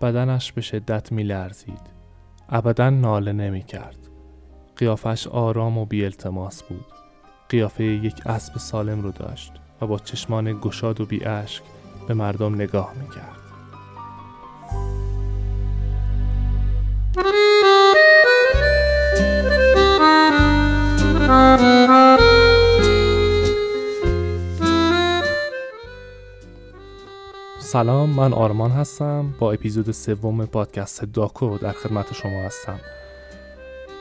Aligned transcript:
بدنش 0.00 0.52
به 0.52 0.60
شدت 0.60 1.12
می 1.12 1.22
لرزید 1.22 1.96
ابدا 2.48 2.90
ناله 2.90 3.32
نمی 3.32 3.62
کرد 3.62 3.98
قیافش 4.76 5.26
آرام 5.26 5.78
و 5.78 5.84
بی 5.84 6.04
التماس 6.04 6.62
بود. 6.62 6.86
قیافه 7.48 7.84
یک 7.84 8.26
اسب 8.26 8.58
سالم 8.58 9.02
رو 9.02 9.12
داشت 9.12 9.52
و 9.80 9.86
با 9.86 9.98
چشمان 9.98 10.60
گشاد 10.60 11.00
و 11.00 11.06
بی 11.06 11.24
اشک 11.24 11.62
به 12.08 12.14
مردم 12.14 12.54
نگاه 12.54 12.92
می 12.94 13.08
کرد 13.08 13.36
سلام 27.66 28.10
من 28.10 28.32
آرمان 28.32 28.70
هستم. 28.70 29.34
با 29.38 29.52
اپیزود 29.52 29.90
سوم 29.90 30.46
پادکست 30.46 31.04
داکو 31.04 31.58
در 31.58 31.72
خدمت 31.72 32.12
شما 32.12 32.42
هستم. 32.42 32.80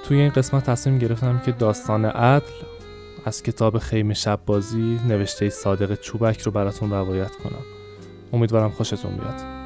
توی 0.04 0.20
این 0.20 0.30
قسمت 0.30 0.70
تصمیم 0.70 1.00
گرفتم 1.00 1.42
که 1.46 1.52
داستان 1.52 2.06
عدل 2.06 2.46
از 3.26 3.44
کتاب 3.44 3.78
خیم 3.80 4.14
شب 4.14 4.40
بازی 4.46 5.00
نوشته 5.08 5.50
صادق 5.50 6.02
چوبک 6.02 6.42
رو 6.42 6.52
براتون 6.52 6.92
روایت 6.92 7.32
کنم. 7.32 7.66
امیدوارم 8.34 8.70
خوشتون 8.70 9.12
بیاد. 9.12 9.65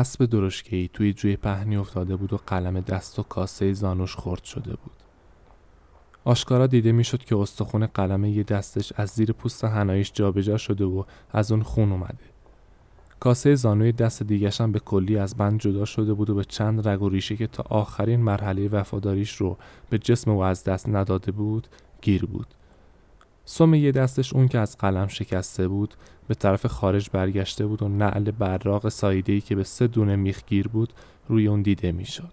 اسب 0.00 0.24
درشکهی 0.24 0.90
توی 0.92 1.12
جوی 1.12 1.36
پهنی 1.36 1.76
افتاده 1.76 2.16
بود 2.16 2.32
و 2.32 2.40
قلم 2.46 2.80
دست 2.80 3.18
و 3.18 3.22
کاسه 3.22 3.72
زانوش 3.72 4.16
خرد 4.16 4.44
شده 4.44 4.70
بود. 4.70 4.92
آشکارا 6.24 6.66
دیده 6.66 6.92
می‌شد 6.92 7.24
که 7.24 7.36
استخون 7.36 7.86
قلم 7.86 8.24
یه 8.24 8.42
دستش 8.42 8.92
از 8.96 9.08
زیر 9.08 9.32
پوست 9.32 9.64
هنایش 9.64 10.12
جابجا 10.14 10.56
شده 10.56 10.84
و 10.84 11.04
از 11.30 11.52
اون 11.52 11.62
خون 11.62 11.92
اومده. 11.92 12.24
کاسه 13.20 13.54
زانوی 13.54 13.92
دست 13.92 14.22
دیگش 14.22 14.60
هم 14.60 14.72
به 14.72 14.78
کلی 14.78 15.18
از 15.18 15.36
بند 15.36 15.60
جدا 15.60 15.84
شده 15.84 16.14
بود 16.14 16.30
و 16.30 16.34
به 16.34 16.44
چند 16.44 16.88
رگ 16.88 17.02
و 17.02 17.08
ریشه 17.08 17.36
که 17.36 17.46
تا 17.46 17.64
آخرین 17.70 18.20
مرحله 18.20 18.68
وفاداریش 18.68 19.36
رو 19.36 19.56
به 19.90 19.98
جسم 19.98 20.30
و 20.30 20.40
از 20.40 20.64
دست 20.64 20.88
نداده 20.88 21.32
بود 21.32 21.66
گیر 22.02 22.26
بود. 22.26 22.46
سم 23.52 23.74
یه 23.74 23.92
دستش 23.92 24.32
اون 24.32 24.48
که 24.48 24.58
از 24.58 24.78
قلم 24.78 25.06
شکسته 25.06 25.68
بود 25.68 25.94
به 26.28 26.34
طرف 26.34 26.66
خارج 26.66 27.10
برگشته 27.12 27.66
بود 27.66 27.82
و 27.82 27.88
نعل 27.88 28.30
براق 28.30 28.88
سایدهی 28.88 29.40
که 29.40 29.54
به 29.54 29.64
سه 29.64 29.86
دونه 29.86 30.16
میخگیر 30.16 30.68
بود 30.68 30.92
روی 31.28 31.46
اون 31.46 31.62
دیده 31.62 31.92
می‌شد. 31.92 32.32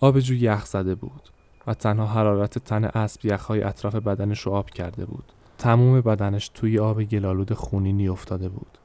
آبجو 0.00 0.34
یخ 0.34 0.66
زده 0.66 0.94
بود 0.94 1.28
و 1.66 1.74
تنها 1.74 2.06
حرارت 2.06 2.58
تن 2.58 2.84
اسب 2.84 3.26
یخهای 3.26 3.62
اطراف 3.62 3.94
بدنش 3.94 4.40
رو 4.40 4.52
آب 4.52 4.70
کرده 4.70 5.04
بود. 5.04 5.32
تموم 5.58 6.00
بدنش 6.00 6.48
توی 6.48 6.78
آب 6.78 7.02
گلالود 7.02 7.52
خونینی 7.52 8.08
افتاده 8.08 8.48
بود. 8.48 8.78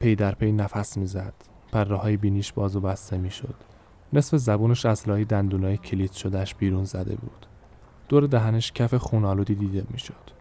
پی 0.00 0.16
در 0.16 0.34
پی 0.34 0.52
نفس 0.52 0.96
می‌زد. 0.96 1.34
پره 1.72 1.96
های 1.96 2.16
بینیش 2.16 2.52
باز 2.52 2.76
و 2.76 2.80
بسته 2.80 3.18
می‌شد. 3.18 3.54
نصف 4.12 4.36
زبونش 4.36 4.86
از 4.86 5.08
لای 5.08 5.24
دندونای 5.24 5.76
کلید 5.76 6.12
شدهش 6.12 6.54
بیرون 6.54 6.84
زده 6.84 7.14
بود. 7.14 7.46
دور 8.08 8.26
دهنش 8.26 8.72
کف 8.72 8.94
خونالودی 8.94 9.54
دیده 9.54 9.86
می‌شد. 9.90 10.36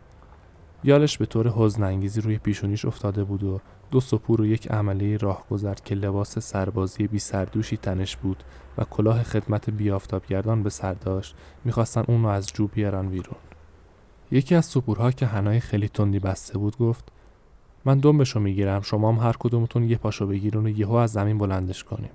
یالش 0.83 1.17
به 1.17 1.25
طور 1.25 1.49
حزن 1.49 2.01
روی 2.01 2.37
پیشونیش 2.37 2.85
افتاده 2.85 3.23
بود 3.23 3.43
و 3.43 3.59
دو 3.91 3.99
سپور 3.99 4.41
و 4.41 4.45
یک 4.45 4.71
عمله 4.71 5.17
راه 5.17 5.45
گذرد 5.49 5.83
که 5.83 5.95
لباس 5.95 6.39
سربازی 6.39 7.07
بی 7.07 7.19
سردوشی 7.19 7.77
تنش 7.77 8.15
بود 8.15 8.43
و 8.77 8.83
کلاه 8.83 9.23
خدمت 9.23 9.69
بیافتابگردان 9.69 10.63
به 10.63 10.69
سر 10.69 10.93
داشت 10.93 11.35
می‌خواستن 11.65 12.03
اون 12.07 12.23
رو 12.23 12.29
از 12.29 12.47
جو 12.47 12.67
بیارن 12.67 13.09
بیرون 13.09 13.35
یکی 14.31 14.55
از 14.55 14.65
سپورها 14.65 15.11
که 15.11 15.25
هنای 15.25 15.59
خیلی 15.59 15.89
تندی 15.89 16.19
بسته 16.19 16.57
بود 16.57 16.77
گفت 16.77 17.11
من 17.85 17.99
دنبشو 17.99 18.39
می‌گیرم 18.39 18.81
شما 18.81 19.11
هم 19.11 19.27
هر 19.27 19.35
کدومتون 19.39 19.83
یه 19.83 19.97
پاشو 19.97 20.27
بگیرون 20.27 20.65
و 20.65 20.69
یهو 20.69 20.93
از 20.93 21.11
زمین 21.11 21.37
بلندش 21.37 21.83
کنیم 21.83 22.11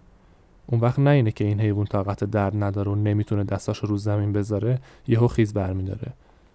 اون 0.71 0.81
وقت 0.81 0.99
نه 0.99 1.11
اینه 1.11 1.33
که 1.33 1.45
این 1.45 1.61
حیوان 1.61 1.87
طاقت 1.87 2.25
درد 2.25 2.65
نداره 2.65 2.93
و 2.93 2.95
نمی‌تونه 2.95 3.45
دستاشو 3.45 3.87
رو 3.87 3.97
زمین 3.97 4.33
بذاره 4.33 4.79
یهو 5.09 5.29
خیز 5.29 5.53
برمیداره. 5.53 6.13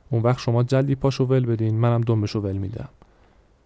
اون 0.10 0.22
وقت 0.22 0.40
شما 0.40 0.64
جلدی 0.64 0.96
پاشو 0.96 1.26
ول 1.26 1.46
بدین 1.46 1.76
منم 1.76 2.02
دنبشو 2.02 2.40
ول 2.40 2.58
میدم. 2.58 2.90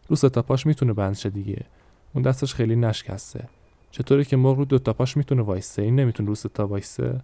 رو 0.07 0.15
تا 0.15 0.41
پاش 0.41 0.65
می‌تونه 0.65 0.93
بند 0.93 1.15
شه 1.15 1.29
دیگه. 1.29 1.65
اون 2.13 2.23
دستش 2.23 2.53
خیلی 2.53 2.75
نشکسته. 2.75 3.43
چطوری 3.91 4.25
که 4.25 4.37
مرغ 4.37 4.57
رو 4.57 4.65
دو 4.65 4.79
تا 4.79 4.93
پاش 4.93 5.17
می‌تونه 5.17 5.41
وایسه 5.41 5.81
این 5.81 5.95
نمی‌تونه 5.95 6.29
رو 6.29 6.35
تا 6.35 6.67
وایسه 6.67 7.21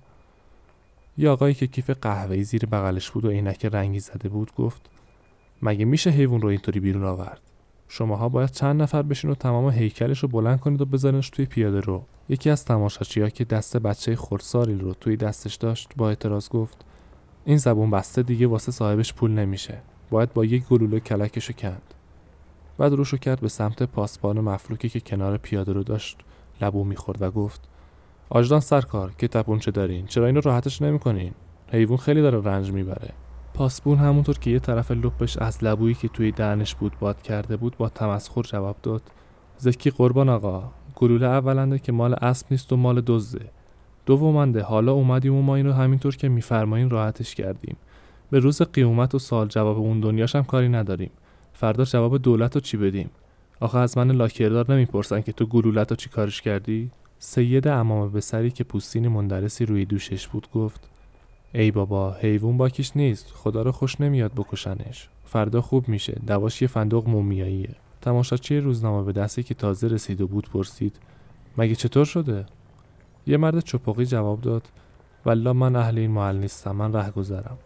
یه 1.18 1.30
آقایی 1.30 1.54
که 1.54 1.68
کیف 1.68 1.90
قهوه‌ای 1.90 2.44
زیر 2.44 2.66
بغلش 2.66 3.12
بود 3.12 3.26
و 3.26 3.30
عینک 3.30 3.66
رنگی 3.66 4.00
زده 4.00 4.30
بود 4.30 4.56
گفت 4.56 4.82
مگه 5.62 5.86
میشه 5.86 6.10
حیوان 6.10 6.42
رو 6.42 6.50
اینطوری 6.50 6.80
بیرون 6.80 7.04
آورد؟ 7.04 7.42
شماها 7.88 8.30
باید 8.30 8.50
چند 8.50 8.82
نفر 8.82 9.02
بشین 9.02 9.30
و 9.30 9.36
تمام 9.36 9.70
هیکلش 9.70 10.20
رو 10.20 10.28
بلند 10.28 10.60
کنید 10.60 10.82
و 10.82 10.86
بذارینش 10.86 11.30
توی 11.30 11.46
پیاده 11.46 11.80
رو. 11.80 12.04
یکی 12.30 12.50
از 12.50 12.66
تماشاچیها 12.66 13.30
که 13.30 13.46
دست 13.46 13.78
بچه 13.78 14.16
خردسالی 14.16 14.76
رو 14.76 14.94
توی 14.94 15.18
دستش 15.18 15.56
داشت 15.56 15.90
با 15.98 16.10
اعتراض 16.10 16.50
گفت 16.50 16.86
این 17.46 17.58
زبون 17.58 17.92
بسته 17.92 18.24
دیگه 18.24 18.48
واسه 18.48 18.72
صاحبش 18.72 19.14
پول 19.14 19.32
نمیشه. 19.32 19.82
باید 20.10 20.34
با 20.34 20.46
یک 20.46 20.68
گلوله 20.68 21.00
کلکشو 21.00 21.54
کند. 21.54 21.94
بعد 22.78 22.94
روشو 22.94 23.18
کرد 23.18 23.40
به 23.40 23.48
سمت 23.48 23.84
پاسبان 23.84 24.40
مفلوکی 24.40 24.90
که 24.90 25.00
کنار 25.00 25.38
پیاده 25.38 25.74
رو 25.74 25.84
داشت 25.84 26.18
لبو 26.62 26.84
می‌خورد 26.84 27.22
و 27.22 27.32
گفت 27.32 27.62
آجدان 28.30 28.60
سرکار 28.60 29.12
که 29.18 29.28
تپونچه 29.28 29.72
دارین؟ 29.72 30.06
چرا 30.06 30.26
اینو 30.26 30.42
راحتش 30.42 30.82
نمی‌کنین؟ 30.82 31.34
حیوان 31.72 31.98
خیلی 31.98 32.22
داره 32.22 32.42
رنج 32.42 32.72
می‌بره. 32.72 33.10
پاسبون 33.56 33.98
همونطور 33.98 34.40
که 34.40 34.52
یه 34.52 34.60
طرف 34.60 34.92
لپش 34.92 35.38
از 35.38 35.64
لبویی 35.64 35.96
که 35.96 36.08
توی 36.08 36.32
دهنش 36.32 36.76
بود 36.76 37.00
باد 37.00 37.22
کرده 37.22 37.58
بود 37.58 37.78
با 37.78 37.90
تمسخر 37.90 38.42
جواب 38.42 38.76
داد. 38.84 39.02
زکی 39.58 39.90
قربان 39.90 40.30
آقا 40.30 40.64
گلوله 40.96 41.26
اولنده 41.26 41.80
که 41.80 41.92
مال 41.92 42.16
اسب 42.22 42.48
نیست 42.52 42.74
و 42.74 42.78
مال 42.78 43.02
دزده. 43.02 43.50
دومنده 44.06 44.62
حالا 44.62 44.92
اومدیم 44.92 45.36
و 45.36 45.42
ما 45.42 45.56
اینو 45.56 45.74
همینطور 45.74 46.16
که 46.16 46.30
میفرمایین 46.30 46.90
راحتش 46.90 47.36
کردیم. 47.36 47.76
به 48.32 48.40
روز 48.40 48.62
قیامت 48.62 49.16
و 49.16 49.20
سال 49.20 49.48
جواب 49.48 49.78
اون 49.78 50.00
دنیاش 50.00 50.36
هم 50.36 50.44
کاری 50.44 50.70
نداریم. 50.70 51.12
فردا 51.54 51.84
جواب 51.84 52.18
دولت 52.18 52.56
رو 52.56 52.62
چی 52.62 52.78
بدیم؟ 52.78 53.10
آخه 53.60 53.78
از 53.78 53.98
من 53.98 54.12
لاکردار 54.12 54.72
نمی‌پرسن 54.74 55.22
که 55.22 55.32
تو 55.32 55.46
گلولت 55.46 55.92
رو 55.92 55.96
چی 55.96 56.10
کارش 56.10 56.42
کردی؟ 56.42 56.92
سید 57.20 57.68
امام 57.68 58.10
به 58.10 58.22
سری 58.22 58.52
که 58.52 58.64
پوستین 58.64 59.08
مندرسی 59.08 59.66
روی 59.66 59.86
دوشش 59.86 60.28
بود 60.28 60.48
گفت 60.54 60.90
ای 61.54 61.72
بابا 61.72 62.14
حیوان 62.14 62.58
باکیش 62.58 62.92
نیست. 62.96 63.32
خدا 63.36 63.62
رو 63.62 63.72
خوش 63.72 64.02
نمیاد 64.02 64.32
بکشنش. 64.34 65.10
فردا 65.26 65.62
خوب 65.62 65.90
میشه. 65.90 66.22
دواش 66.28 66.62
یه 66.62 66.68
فندق 66.68 67.08
مومیاییه. 67.08 67.76
تماشاچی 68.02 68.58
روزنامه 68.58 69.04
به 69.04 69.12
دستی 69.12 69.44
که 69.44 69.54
تازه 69.54 69.88
رسید 69.88 70.22
و 70.22 70.28
بود 70.28 70.50
پرسید 70.50 70.96
مگه 71.58 71.76
چطور 71.76 72.06
شده؟ 72.06 72.46
یه 73.28 73.38
مرد 73.38 73.60
چپاقی 73.60 74.06
جواب 74.06 74.42
داد 74.42 74.68
والله 75.26 75.52
من 75.52 75.76
اهل 75.76 75.98
این 75.98 76.12
محل 76.12 76.38
نیستم 76.38 76.72
من 76.72 76.94
ره 76.94 77.10
گذرم 77.12 77.58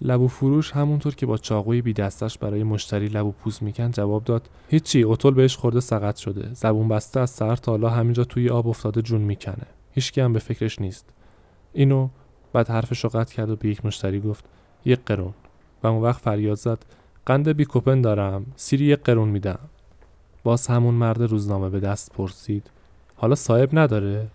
لبو 0.00 0.28
فروش 0.28 0.72
همونطور 0.72 1.14
که 1.14 1.26
با 1.26 1.36
چاقوی 1.36 1.82
بی 1.82 1.92
دستش 1.92 2.38
برای 2.38 2.62
مشتری 2.62 3.08
لبو 3.08 3.32
پوز 3.32 3.62
میکن 3.62 3.90
جواب 3.90 4.24
داد 4.24 4.48
هیچی 4.68 5.04
اتول 5.04 5.34
بهش 5.34 5.56
خورده 5.56 5.80
سقط 5.80 6.16
شده. 6.16 6.54
زبون 6.54 6.88
بسته 6.88 7.20
از 7.20 7.30
سر 7.30 7.56
تا 7.56 7.72
حالا 7.72 7.90
همینجا 7.90 8.24
توی 8.24 8.48
آب 8.48 8.68
افتاده 8.68 9.02
جون 9.02 9.20
می‌کنه. 9.20 9.66
هیچکی 9.92 10.20
هم 10.20 10.32
به 10.32 10.38
فکرش 10.38 10.80
نیست. 10.80 11.04
اینو 11.72 12.08
بعد 12.56 12.68
حرفش 12.68 13.04
رو 13.04 13.10
قطع 13.10 13.34
کرد 13.34 13.50
و 13.50 13.56
به 13.56 13.68
یک 13.68 13.86
مشتری 13.86 14.20
گفت 14.20 14.44
یک 14.84 15.00
قرون. 15.06 15.34
و 15.82 15.86
اون 15.86 16.02
وقت 16.02 16.20
فریاد 16.20 16.56
زد 16.56 16.78
قند 17.26 17.48
بی 17.48 17.64
کوپن 17.64 18.00
دارم 18.00 18.46
سیری 18.56 18.84
یک 18.84 19.00
قرون 19.00 19.28
میدم. 19.28 19.58
باز 20.44 20.66
همون 20.66 20.94
مرد 20.94 21.22
روزنامه 21.22 21.70
به 21.70 21.80
دست 21.80 22.12
پرسید 22.12 22.70
حالا 23.16 23.34
صاحب 23.34 23.78
نداره؟ 23.78 24.26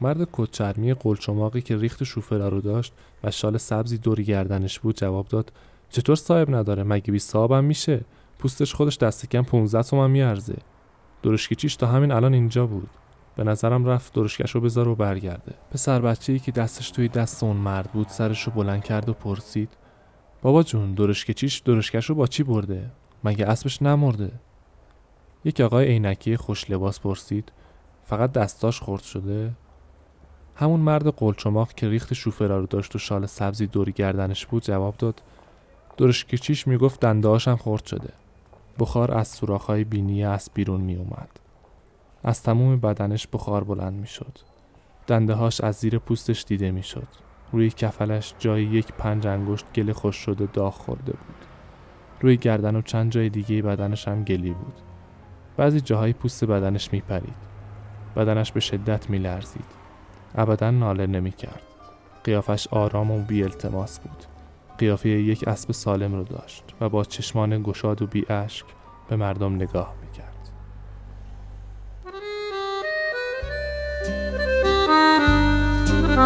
مرد 0.00 0.28
کچرمی 0.32 0.94
قلچماقی 0.94 1.60
که 1.60 1.76
ریخت 1.76 2.04
شوفرا 2.04 2.48
رو 2.48 2.60
داشت 2.60 2.92
و 3.24 3.30
شال 3.30 3.58
سبزی 3.58 3.98
دوری 3.98 4.24
گردنش 4.24 4.78
بود 4.78 4.96
جواب 4.96 5.28
داد 5.28 5.52
چطور 5.90 6.16
صاحب 6.16 6.54
نداره؟ 6.54 6.82
مگه 6.82 7.12
بی 7.12 7.18
صاحبم 7.18 7.64
میشه؟ 7.64 8.00
پوستش 8.38 8.74
خودش 8.74 8.98
دست 8.98 9.30
کم 9.30 9.42
15 9.42 9.82
تومن 9.82 10.10
میارزه. 10.10 10.56
درشکیچیش 11.22 11.76
تا 11.76 11.86
همین 11.86 12.12
الان 12.12 12.34
اینجا 12.34 12.66
بود. 12.66 12.88
به 13.36 13.44
نظرم 13.44 13.84
رفت 13.84 14.14
درشکش 14.14 14.50
رو 14.50 14.60
بذار 14.60 14.88
و 14.88 14.94
برگرده. 14.94 15.54
پسر 15.70 16.00
بچه 16.00 16.32
ای 16.32 16.38
که 16.38 16.52
دستش 16.52 16.90
توی 16.90 17.08
دست 17.08 17.44
اون 17.44 17.56
مرد 17.56 17.92
بود 17.92 18.08
سرش 18.08 18.42
رو 18.42 18.52
بلند 18.52 18.84
کرد 18.84 19.08
و 19.08 19.12
پرسید 19.12 19.68
بابا 20.42 20.62
جون 20.62 20.94
درشکچیش 20.94 21.58
درشکش 21.58 22.06
رو 22.06 22.14
با 22.14 22.26
چی 22.26 22.42
برده؟ 22.42 22.90
مگه 23.24 23.46
اسبش 23.46 23.82
نمرده؟ 23.82 24.32
یک 25.44 25.60
آقای 25.60 25.86
عینکی 25.86 26.36
خوش 26.36 26.70
لباس 26.70 27.00
پرسید 27.00 27.52
فقط 28.04 28.32
دستاش 28.32 28.80
خورد 28.80 29.02
شده؟ 29.02 29.52
همون 30.54 30.80
مرد 30.80 31.08
قلچماق 31.08 31.72
که 31.72 31.88
ریخت 31.88 32.14
شوفرا 32.14 32.58
رو 32.58 32.66
داشت 32.66 32.96
و 32.96 32.98
شال 32.98 33.26
سبزی 33.26 33.66
دوری 33.66 33.92
گردنش 33.92 34.46
بود 34.46 34.62
جواب 34.62 34.96
داد 34.96 35.22
درشکچیش 35.96 36.66
می‌گفت 36.66 37.00
دنده 37.00 37.38
هم 37.38 37.56
خورد 37.56 37.84
شده. 37.84 38.12
بخار 38.78 39.18
از 39.18 39.28
سوراخ‌های 39.28 39.84
بینی 39.84 40.24
اسب 40.24 40.52
بیرون 40.54 40.80
می 40.80 40.96
اومد. 40.96 41.45
از 42.26 42.42
تموم 42.42 42.76
بدنش 42.76 43.26
بخار 43.26 43.64
بلند 43.64 43.92
می 43.92 44.06
شد. 44.06 44.38
دنده 45.06 45.34
هاش 45.34 45.60
از 45.60 45.76
زیر 45.76 45.98
پوستش 45.98 46.44
دیده 46.44 46.70
می 46.70 46.82
شد. 46.82 47.08
روی 47.52 47.70
کفلش 47.70 48.34
جای 48.38 48.64
یک 48.64 48.92
پنج 48.92 49.26
انگشت 49.26 49.66
گل 49.74 49.92
خوش 49.92 50.16
شده 50.16 50.48
داغ 50.52 50.74
خورده 50.74 51.12
بود. 51.12 51.46
روی 52.20 52.36
گردن 52.36 52.76
و 52.76 52.82
چند 52.82 53.12
جای 53.12 53.28
دیگه 53.28 53.62
بدنش 53.62 54.08
هم 54.08 54.24
گلی 54.24 54.50
بود. 54.50 54.74
بعضی 55.56 55.80
جاهای 55.80 56.12
پوست 56.12 56.44
بدنش 56.44 56.92
می 56.92 57.00
پرید. 57.00 57.36
بدنش 58.16 58.52
به 58.52 58.60
شدت 58.60 59.10
می 59.10 59.18
لرزید. 59.18 59.64
ابدا 60.34 60.70
ناله 60.70 61.06
نمی 61.06 61.32
کرد. 61.32 61.62
قیافش 62.24 62.68
آرام 62.70 63.10
و 63.10 63.22
بی 63.22 63.42
التماس 63.42 64.00
بود. 64.00 64.24
قیافه 64.78 65.08
یک 65.08 65.48
اسب 65.48 65.72
سالم 65.72 66.14
رو 66.14 66.24
داشت 66.24 66.64
و 66.80 66.88
با 66.88 67.04
چشمان 67.04 67.62
گشاد 67.62 68.02
و 68.02 68.06
بی 68.06 68.26
اشک 68.28 68.66
به 69.08 69.16
مردم 69.16 69.54
نگاه 69.54 69.94
می 70.00 70.25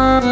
Mama. 0.01 0.30